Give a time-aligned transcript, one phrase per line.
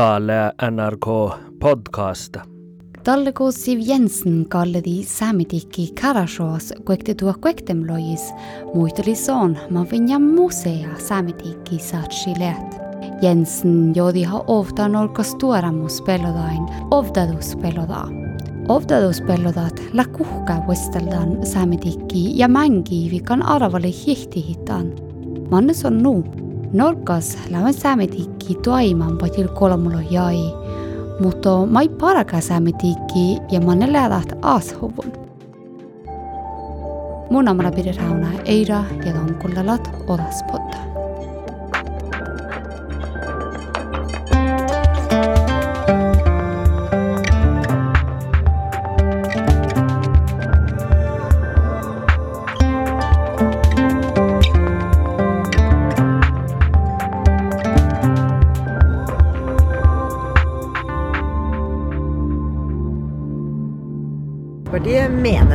[0.00, 1.06] Taale NRK
[1.60, 2.36] podcast.
[3.04, 8.32] Talleko Siv Jensen kalledi säämitikki Karashoas kuekte tuo kuektem lojis
[8.74, 12.80] muisteli soon ma vinja musea säämitikki saatsi leht.
[13.22, 18.08] Jensen jodiha ofta nolkas tuoramus pelodain ovdadus pelodaa.
[18.68, 24.92] Ovdaduspellodat la kuhka vuesteldan säämitikki ja mängi vikan arvali hihtihitan.
[25.50, 26.39] Mannes on nuu.
[26.72, 30.36] Norkas lämmen säämitikki toiman patil kolmulo jai,
[31.20, 35.12] mutta mai paraka säämitikki ja manne lähdät aashuvun.
[37.30, 40.76] Mun amana pidetään Eira ja tonkullalat odaspodda.
[40.76, 40.89] Partiet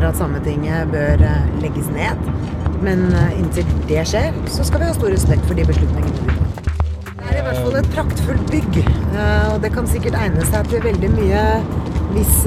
[0.06, 2.20] mener at Sametinget bør eh, legges ned.
[2.84, 6.36] Men eh, inntil det skjer, så skal vi ha stor respekt for de beslutningene.
[7.16, 10.70] Det er i hvert fall et praktfullt bygg, eh, og det kan sikkert egne seg
[10.70, 11.46] til veldig mye
[12.16, 12.46] hvis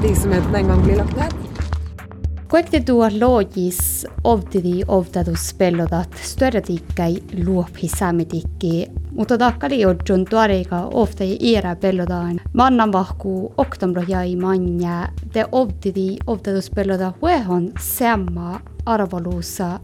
[0.00, 1.34] virksomheten en gang blir lagt ned.
[2.50, 8.72] Kuekte tuo lojis ovtidi ovdaduspellodat störretiikkai luophi säämitikki,
[9.20, 12.38] mutta takkali odjun tuarega ofta iera pellodan.
[12.56, 19.78] Mannan vahku oktombro jäi manja, te ovtidi ovdaduspelloda huehon semma arvoluussa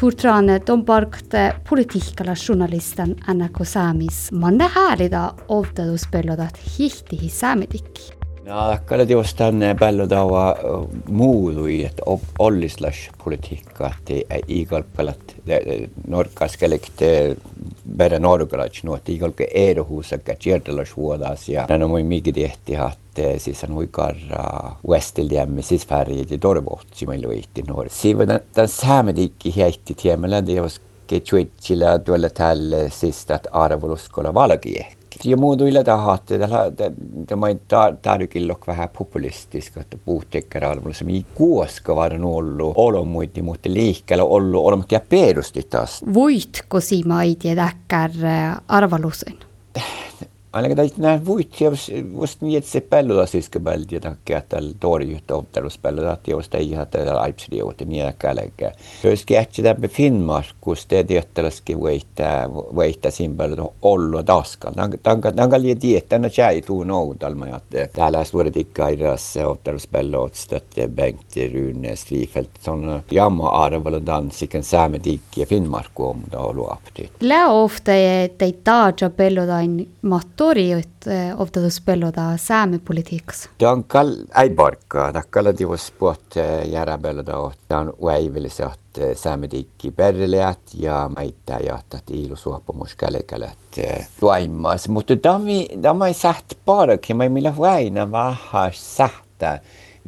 [0.00, 4.32] Turtrane on parkte politiikkala journalistan ennako saamis.
[4.32, 8.19] Manne häälida ovdaduspellodat hihtihi säämitikki.
[8.50, 10.56] No, kyllä just tänne paljon taua
[11.08, 12.02] muului, että
[12.38, 15.36] ollislas politiikka, että igal pelat
[16.06, 17.02] norkaskelekt
[17.96, 22.74] bära norgalach no, että igal ke erohusa ka tjerdalas vuodas ja nämä moi migi tehti
[22.74, 27.86] että siis on huikarra westiljämme siis färjit ja torvohtsi meillä võitti noor.
[27.88, 30.70] Siiva tämän säämedikki heitti tiemellä, det var
[31.06, 36.38] ketjuitsilla tuolla tälle siis, että arvoluskolla valkiehki ja muut yle tahatte,
[37.26, 37.60] tämä on
[38.02, 44.64] tarkillok vähän populistisk, että puhtekkära arvolla se ei kuoska vaan ollut olomuiti, mutta liikkeellä ollut
[44.64, 46.04] olematta ja perusti taas.
[46.14, 48.10] Voitko simaid ja täkkär
[48.68, 49.49] arvalusen?
[50.52, 51.70] Ainakin täytyy nähdä vuitsia,
[52.20, 56.86] just niin, että se pelloda siskabälti ja takia, että torjuutta otteluspelloda, että jos ei ihan
[56.86, 58.72] tätä aipsiliuutta niin kälkää.
[59.04, 61.80] Jos kähtsi tämän Finnmarkus, te tiettäläskin
[62.74, 64.72] voittaa siinä pelloda olla taskal.
[65.36, 71.96] Tanka liian tietää, että tjäi tuu noudalma, että täällä suuret ikkairas otteluspellot, stötte Bengt Rune
[71.96, 77.10] Strifelt, on jamma arvalla dansiken säämetikki ja Finnmarku om da luopti.
[77.20, 78.58] Lää ofta, että ei
[80.40, 83.48] taaja pellodain mat toriot ovdaduspelloda säämepolitiikas?
[83.58, 84.50] Ta on kal ei
[85.12, 86.24] ta kalla tivos puot
[86.72, 88.80] järjepelloda, ta on väivillisat
[89.14, 93.58] säämetiikki perreleät ja mäittäjät, että ilu suopumus kälekälät
[94.20, 94.88] tuaimas.
[94.88, 95.16] Mutta
[95.82, 99.60] tämä ei säht parakin, mä millä väinä vähän sähtää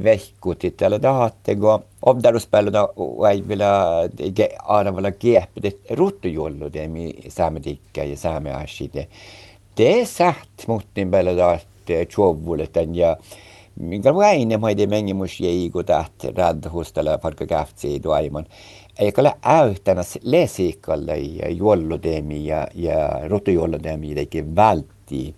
[0.04, 3.86] vehkut, että tahatteko ovdaduspelloda väivillä
[4.58, 9.08] arvalla kiehpidit ruttujulludemi säämetiikkä ja säämeäside det
[9.76, 13.16] desht muhtin niin peale tahti tšovvuletan ja
[13.80, 18.46] minkä vaine maide mengimus jäi kun taht radhustalla parka käftsi tuaiman.
[18.98, 25.34] Eikä ole äyhtänä lesikalle ja juollodemi ja, ja rutujuollodemi teki vältti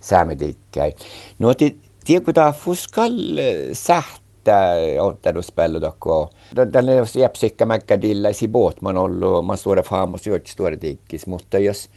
[0.00, 0.92] säämetikkäin.
[1.38, 6.30] No ti, tiedä ta fuskal eh, sähtä ottanut spellu dokko.
[6.56, 10.40] Den är jäpsikka mäkkädilla i båt man håller man står där fram och så gör
[10.44, 11.26] stora dikkis.
[11.26, 11.88] Mutta jos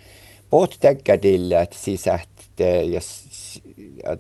[0.52, 1.76] Båt tägga till att
[2.86, 3.02] ja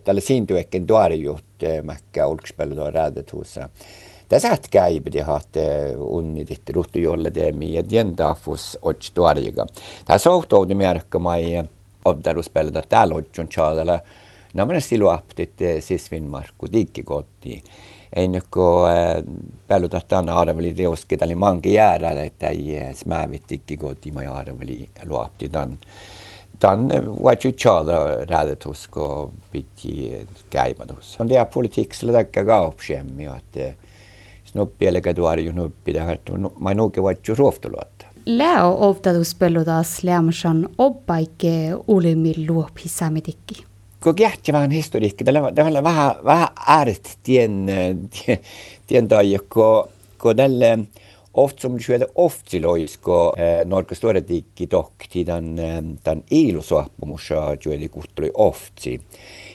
[0.04, 1.46] tällä siintyäkin tuorijuht
[1.84, 3.70] mäkkä olkspelu tuo räädetuussa.
[4.30, 9.66] Tässä käibidi haatte unnidit ruhtu jolle teemi ja diendafus ots tuoriga.
[10.06, 11.64] Tässä ohtoudi märkkä mai
[12.06, 14.00] obdaruspelata täällä otsun chaadala.
[14.54, 17.64] Nämä siluaptit siis Finnmarkku diggikotti.
[18.16, 18.92] Ennen kuin
[19.68, 25.78] peluta tänne arveli teoski tälle manki jäädä, että ei smävit diggikotti mai arveli luapti tämän
[26.52, 26.92] dan
[27.22, 31.16] vad ju tjala rädet hos ko biti käimad hos.
[31.20, 33.78] On det politik selle täkka ka opsemi, et
[34.52, 36.20] snuppi eller kaduari ju nuppi här
[36.58, 38.04] ma nuke vad ju roftulot.
[38.26, 43.66] Leo ovdaduspelludas leamsan oppaike ulimil luopi samitikki.
[44.00, 47.66] Kun kähtsi vähän historiikki, tällä vähän, vähän ääret tien,
[48.10, 48.40] tien,
[48.88, 49.08] tien
[50.20, 50.80] kun tälle
[51.40, 55.56] Oft som skjer eh, det oftsiloisko eh, norgestorjadikki tokki tämän,
[56.04, 59.00] tämän ilusuappumusha jueli kuhtuli oftsi.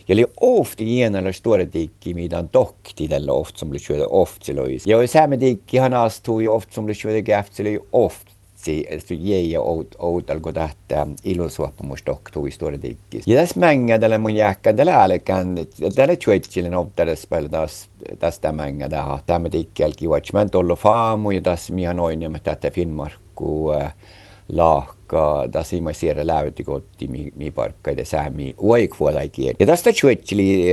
[0.08, 4.90] Eli ofti hienoilla storjadikki, mitä on tokki tällä oft som skjer det oftsiloisko.
[4.90, 8.33] Ja saamen tikki han astui oft som skjer det gäftsilöi oft
[8.98, 9.58] SJ-je
[9.98, 13.26] åt Algodata ilosuoppamus doktor i Stora Diggis.
[13.26, 15.54] Ja tässä mängä tällä mun jääkkä tällä älkään,
[15.94, 17.88] tällä tjuetsilin opteles päällä taas
[18.18, 19.18] tästä mängä tähän.
[19.26, 20.32] Tämä tikkelki vuotsi.
[20.50, 23.72] tullut faamu ja tässä minä noin ja mä tätä Finnmarkku
[24.52, 29.54] lahka, tässä ei siellä läytikotti, mi parkka det sami oikvuolaikien.
[29.60, 30.66] Ja tästä tjuetsili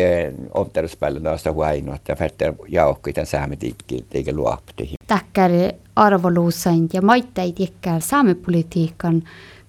[0.53, 4.95] opteles päällä taas tähän huainoa, että färtä jaukki tämän saametikki, eikä luopti.
[5.11, 9.23] Täkkäri arvoluusain ja maitteid ikka saamepolitiikan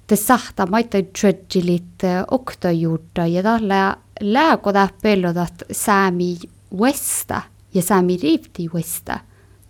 [0.07, 3.81] te sahta maitteid tšedžilit okta juurde ja talle
[4.21, 6.37] lääkoda pellodat saami
[6.79, 7.43] westa
[7.75, 9.19] ja saami riifti westa.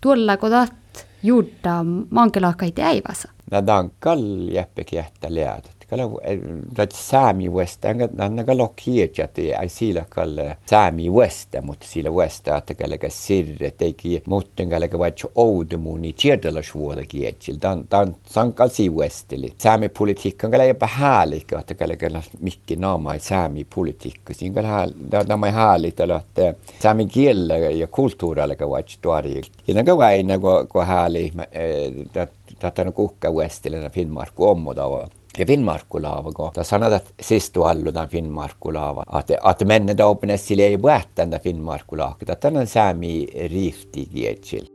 [0.01, 1.79] Tuolla kodat juurde
[2.11, 3.29] mankelakaid jäivasa.
[3.51, 6.09] Nad on kall jäppegi jätta lead kala
[6.79, 9.19] rat Sami West anga nanga lok hiet
[9.59, 10.39] ai sila kal
[10.71, 15.77] Sami West mutta sila West att kala ka sirre teki mutten kala ka vacho oude
[15.77, 21.73] muni tiedellä svuoda kietsil dan dan sankal si Westili Sami politiikka kala jopa häälik att
[21.79, 22.07] kala ka
[22.41, 28.57] mikki naama Sami politiikka siinä kala da da mai häälit että Sami kielellä ja kulttuurilla
[28.57, 31.33] ka vacho tuari ja naga vaina ko ko hääli
[32.59, 36.51] tätä kuhka Westille Finnmarku ommodava ja Finnmarkulaavago.
[36.55, 39.05] Ta sanad, että sistu alludan Finnmarkulaava.
[39.07, 42.33] Att, att männen då öppnas till ei päättända Finnmarkulaaka.
[42.33, 44.69] Att den sami rifti gietsil.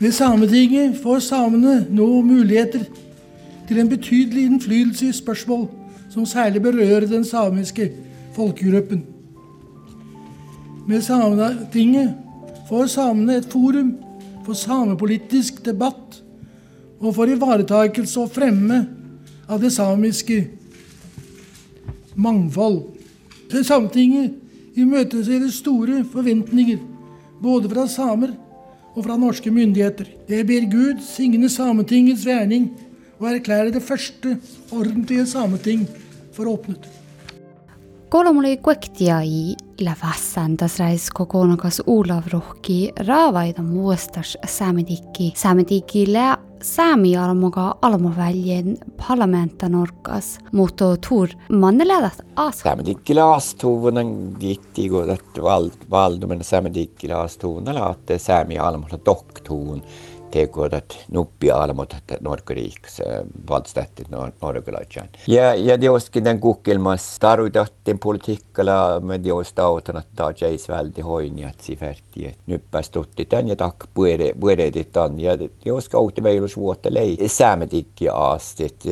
[0.00, 2.86] Ved Sametinget får samene nå muligheter
[3.68, 5.66] til en betydelig innflytelse i spørsmål
[6.10, 7.90] som særlig berører den samiske
[8.32, 9.04] folkegruppen.
[10.88, 12.14] Med Sametinget
[12.68, 13.92] får samene et forum
[14.46, 16.22] for samepolitisk debatt
[17.00, 18.86] og for ivaretakelse og fremme
[19.50, 20.44] av det samiske
[22.14, 22.84] mangfold.
[23.50, 26.78] Til Sametinget imøteser store forventninger,
[27.42, 28.36] både fra samer
[28.94, 30.06] og fra norske myndigheter.
[30.28, 32.70] Jeg ber Gud signe Sametingets verning
[33.18, 34.38] og erklære det første
[34.72, 35.86] ordentlige sameting
[36.32, 36.86] for åpnet.
[38.10, 46.06] Kolmuli kuektiai lävässän tässä rais kokonakas Olav Rohki raavaida muostas saametikki saametikki
[46.62, 48.78] Saamijalmuga allmuväljen
[49.08, 52.58] parlamentanurkas muuttuu tuur manneledat aas.
[52.58, 54.06] Saamedikkila aastuvunan
[54.40, 55.08] gitti kun
[55.90, 59.82] valdomen, saamedikkila aastuvunna laatte saamijalmulla doktuun.
[60.30, 63.00] Tekodat nuppi almot Norkariiks
[63.50, 64.08] valdstättit
[64.42, 65.08] Norgalajan.
[65.26, 71.42] Ja, ja teoskin den kukkelmas tarvitahten politiikkala me teosta autan, että tämä jäis väldi hoini,
[71.42, 75.20] että si färti, että nyppäs tutti tän ja tak puere, pueredit on.
[75.20, 75.32] Ja
[75.64, 78.88] teoska autti meilus vuotta lei säämetikki asti, että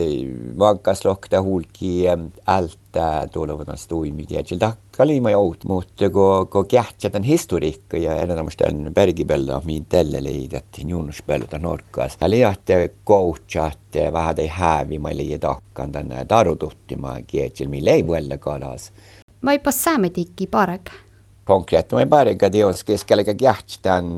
[0.59, 2.05] vankas lokta hulki
[2.47, 2.88] ältä
[3.33, 4.43] tulevana toimia.
[4.45, 10.25] Sillä kalima jout, mutta kun, kun kähtsä tämän historiikka ja enemmän tämän bergibella min tälle
[10.25, 12.19] leidet junnusbella norkas.
[12.21, 12.75] Eli että
[13.07, 13.79] coachat
[14.13, 18.93] vähän ei hävi, mä ei takkan tänne tarututtimaan kietsil, millä ei vuelle kalas.
[19.41, 20.91] Mä ei pas säämetikki parek.
[20.91, 21.08] Konkreetne
[21.49, 21.97] konkrēti.
[22.13, 24.13] Pārējie gadījumos, ka es kellegagi jahtan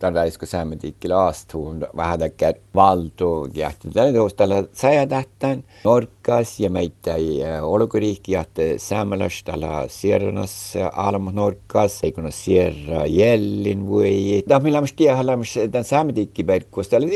[0.00, 7.16] tällaisku saamendikille aastuun vähäkään valtu jahtan tällä taustalla sajadahtan Norkas ja meitä
[7.62, 14.42] olukuriikki jahtan saamelastalla Sierranas Alma Norkas, eikun Sierra Jellin voi.
[14.48, 15.26] Tämä millä mä tiedän,
[15.70, 17.08] tämän saamendikkiverkkoista, tällä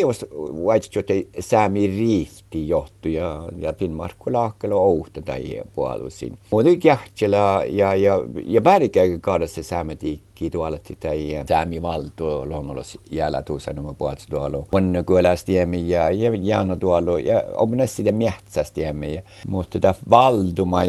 [0.64, 6.38] white chote sami rifti johtuu ja, ja Finnmarkkulaakkeella ouhta tai puolusin.
[6.50, 8.60] Mutta jahtilla ja, ja, ja, ja
[8.96, 14.66] eikä kahdessa saametikki tuolla tai saamival tuo longolos jäällä tuossa nämä puolet tuolla.
[14.72, 16.10] On kylästiemi ja
[16.42, 19.24] jäänu tuolla ja on näissä miehtästiemi.
[19.48, 20.82] Mutta tämä valdu, mä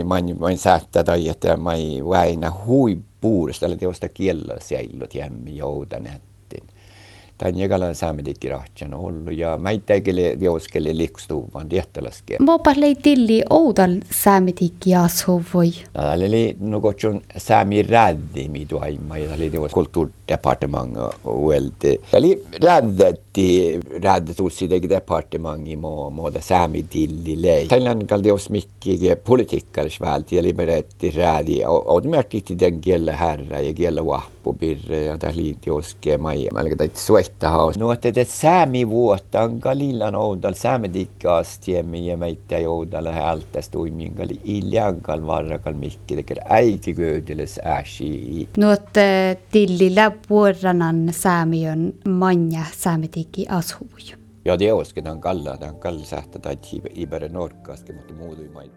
[0.50, 6.10] ei säättää tai että mä en väinä huippuudesta, eli teosta kielellä siellä jämmi joutan.
[7.41, 12.38] Joudanet tämän jagalan saamedikki rahtsan ollut ja mä itsekin teoskeli liikstuvan tiehtäläskin.
[12.39, 15.71] Mopa lei tilli oudal saamedikki asuvoi.
[15.93, 22.01] Täällä oli no kutsun saami räddi mitu aima ja oli teos kulttuurdepartement uelti.
[22.13, 27.67] Eli räddetti räddetussi tegi departemengi mo moda saami tilli lei.
[27.67, 31.62] Tällän kal teos mikki politiikkallis välti ja liberetti rädi.
[31.65, 36.48] Oot märkiti den kielä härra ja kielä vahpu pirre ja tähän liiti oskee mai.
[36.53, 37.77] Mä olin täitä suehti Ertahaus.
[37.77, 45.73] No että säämi vuotta on kalillan oudal säämedikkaasti ja meitä joudalla häältä stuimingal iljangal varrakal
[45.73, 48.50] mikki teker äiki köödeles äsi.
[48.57, 49.01] No että
[49.51, 54.17] tillillä puoranan säämiön manja säämedikki ashuvuja.
[54.45, 56.57] Ja det osketaan kalla, tämän kalla sähtä tai
[56.95, 58.75] ibere norkkaske, mutta muutu maita.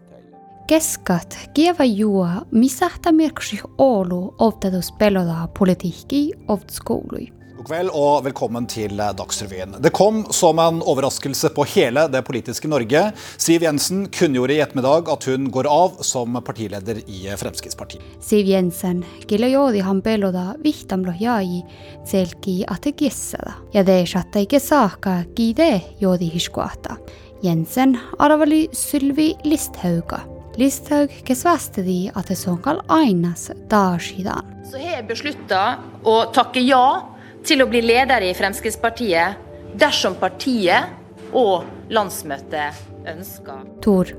[0.67, 7.44] Keskat kieva juo, missä merksi Oulu opptatus peloda politiikki oppskoului.
[7.55, 9.77] God kveld og velkommen til Dagsrevyen.
[9.79, 13.03] Det kom som en overraskelse på hele det politiske Norge.
[13.39, 18.03] Siv Jensen kunngjorde i ettermiddag at hun går av som partileder i Fremskrittspartiet.
[18.19, 21.63] Siv Jensen, kelle joodi han peloda vihtamlo jai,
[22.03, 23.55] selki ate kissada.
[23.71, 26.99] Ja det satta ikke saaka kide joodi hiskuata.
[27.45, 30.25] Jensen arvali Sylvi Listhauga.
[30.59, 31.43] Listhaug, kes
[31.75, 34.43] de at det sånn ainas dagsiden.
[34.67, 35.63] Så har jeg beslutta
[36.03, 37.14] å takke ja
[37.45, 39.41] til å bli leder i Fremskrittspartiet
[39.79, 42.79] dersom partiet og landsmøtet
[43.11, 43.65] ønsker.
[43.85, 44.11] Tor,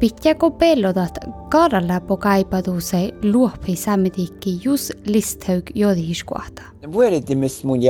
[0.00, 1.18] pitääkö pellotat
[1.52, 6.70] karalla po kaipaduse luopi sammetikki jus Listhaug jodihiskuahta?
[6.86, 7.82] Vuoridimis mun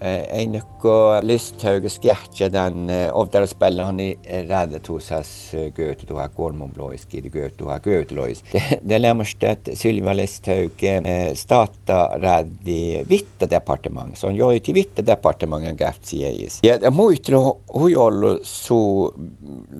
[0.00, 4.12] Eh, Jeg liker Listhauges Skjertje, den eh, oftere spiller han i
[4.46, 5.30] Rædetosas
[5.74, 8.44] Gauteloa Gormomlois, Gide Gauteloa Gautelois.
[8.82, 14.78] Det lemmer at Sylvia Listhaug eh, starta Ræd i Vittedepartementet, så han gjør jo til
[14.78, 16.60] Vittedepartementet gaft sies.
[16.62, 17.42] Ja, muitro
[17.74, 18.80] hujollu su,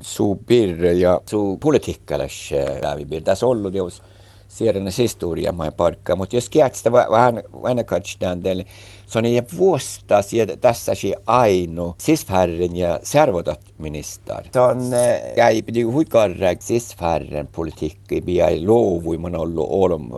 [0.02, 2.40] su birja, su politiikkalais
[2.82, 4.02] läpi birja, tässä det jos
[4.48, 8.64] Sierenas historiamaan paikkaa, mutta jos käätstä vähän vanhakatstaan teille,
[9.08, 14.44] se on niin, ei vuosta sieltä tässä se aino sisfärren ja servotat minister.
[14.52, 20.08] Se on eh, käypi niinku huikarra sisfärren politiikki, mitä ei luovuimman ollut olm,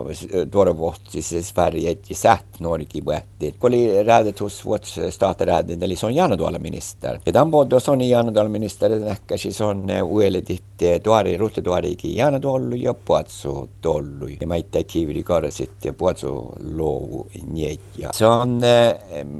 [0.51, 3.55] tuorevohti sisfärjet ja säht norki vuotti.
[3.59, 7.19] Kun oli räädet hos vuot staataräden, eli se on janodala minister.
[7.25, 10.59] Ja tämän puolta se on niin janodala minister, näkkäsi siis se on eh, uudelleen
[11.03, 14.20] tuori, ruutetuorikin janodollu ja puatsu tollu.
[14.41, 18.09] Ja mä itse kiiviri karsit ja puatsu loovu njetja.
[18.13, 18.61] Se on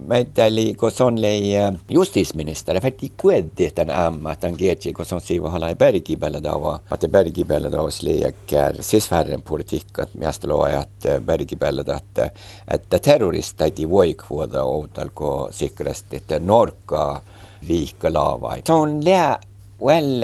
[0.08, 1.52] meitä oli, kun se oli
[1.90, 7.08] justisministeri, fätti kueddi tämän ämmä, tämän kietsi, kun se on siiva halai bergibällä dava, että
[7.08, 12.32] bergibällä davas liekär sisfärren politiikka, että miestä luo, että bergibällä, että,
[12.74, 17.22] että terrorista ei voi kuoda outalko sikkerasti, että norkka
[17.68, 18.62] viikka laavai.
[18.66, 19.40] Se on lää,
[19.86, 20.22] väl,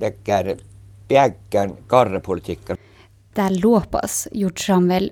[0.00, 0.56] dekär,
[1.08, 2.76] piäkkän karrepolitiikka.
[3.36, 5.10] tämä luopas jutsaanvel.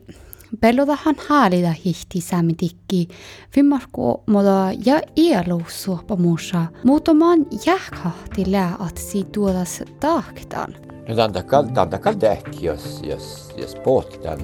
[0.60, 3.08] Peloda han haalida hihti säämitikki,
[3.56, 10.74] vimmarku moda ja ielu suopamuussa, muutamaan jähkahti lääatsi tuodas taaktaan.
[11.08, 14.38] No tämä on takal tehki, jos, jos, jos pohtitaan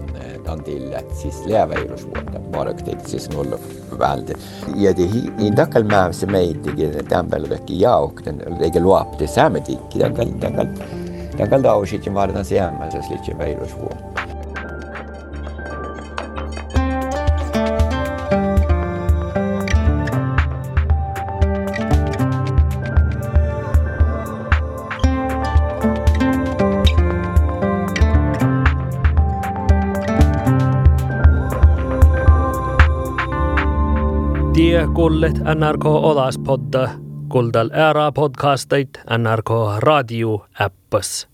[0.44, 3.58] tämän tille, että siis lääväilus vuotta markkteet, siis nulla
[3.98, 4.32] välti.
[4.76, 10.66] Ja in niin takal määrässä meittikin, tämän pelodakki jaukten, eikä luopti säämitikki, takal, takal
[11.40, 14.20] samitikki, tankal, tankal, tankal dausitin vardan siemmässä slitsi väilusvuotta.
[34.54, 36.90] Tie kullet NRK Olaspodda,
[37.28, 41.29] kuldal ära podcastait NRK radio äppas.